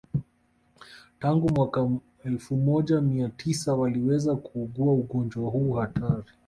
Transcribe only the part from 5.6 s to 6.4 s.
hatari